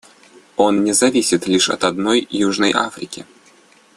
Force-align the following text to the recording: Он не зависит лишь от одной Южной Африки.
Он 0.55 0.83
не 0.83 0.93
зависит 0.93 1.45
лишь 1.45 1.69
от 1.69 1.83
одной 1.83 2.27
Южной 2.31 2.71
Африки. 2.73 3.23